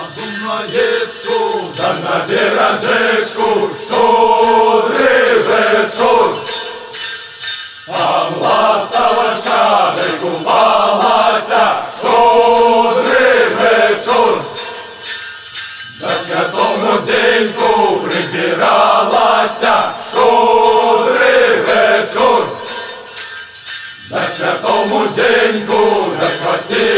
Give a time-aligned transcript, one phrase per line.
[0.00, 6.36] на дітку, да на діранечку, що рибешок.
[7.86, 14.42] Там ласка важка не купалася, що рибешок.
[16.00, 22.48] на святому деньку прибиралася, що рибешок.
[24.10, 26.89] на святому деньку, на красі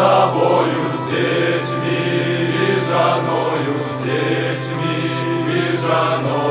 [0.00, 5.10] собою с детьми и женою, с детьми
[5.46, 6.49] и женою.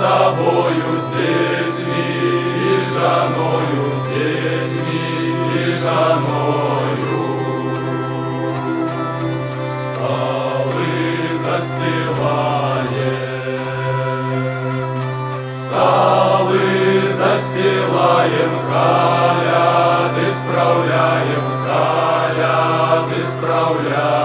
[0.00, 2.08] Собою с детьми
[2.56, 5.08] и женою, с детьми
[5.54, 7.20] и женою.
[9.76, 10.94] Столы
[11.44, 12.88] застилаем,
[15.46, 16.68] столы
[17.18, 24.19] застилаем, коляды справляем, коляды справляем.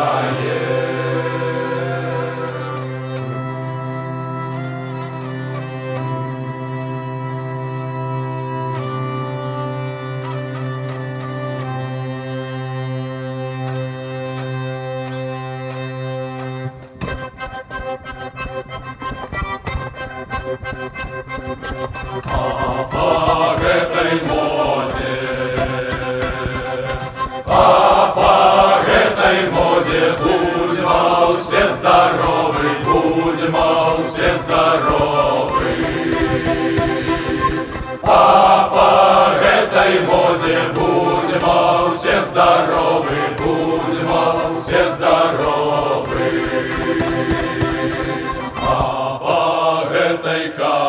[22.91, 25.64] По этой моде,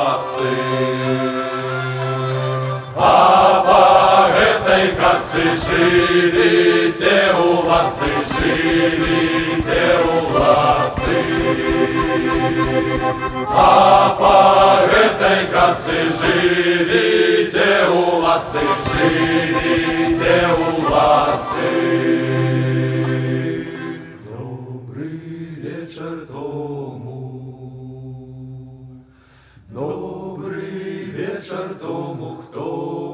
[0.06, 0.52] кассы
[2.96, 3.62] а
[4.52, 10.96] этой кассе живите у вас и живите у вас
[13.50, 20.36] А по этой кассе живите у вас и живите
[20.68, 20.82] у
[31.46, 33.05] Вечер тому, кто